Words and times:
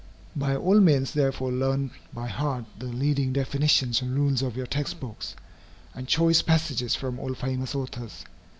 By 0.35 0.55
all 0.55 0.79
means, 0.79 1.11
therefore, 1.13 1.51
learn 1.51 1.91
by 2.11 2.27
heart 2.27 2.65
the 2.79 2.87
leading 2.87 3.33
definitions 3.33 4.01
and 4.01 4.15
rules 4.15 4.41
of 4.41 4.57
your 4.57 4.65
text 4.65 4.99
books, 4.99 5.35
and 5.93 6.07
choice 6.07 6.41
passages 6.41 6.95
from 6.95 7.19
all 7.19 7.35
famous 7.35 7.75
authors. 7.75 8.25